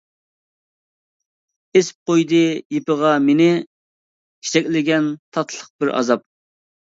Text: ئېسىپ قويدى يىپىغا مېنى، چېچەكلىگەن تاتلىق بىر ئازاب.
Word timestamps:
ئېسىپ 1.75 1.99
قويدى 2.11 2.39
يىپىغا 2.77 3.11
مېنى، 3.27 3.51
چېچەكلىگەن 3.59 5.13
تاتلىق 5.39 5.69
بىر 5.77 5.95
ئازاب. 6.01 6.27